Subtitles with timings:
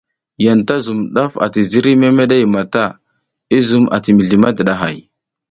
[0.45, 2.85] Yanta zun daf ati ziriy memede mata,
[3.57, 4.97] i zum a ti mizli madidahay.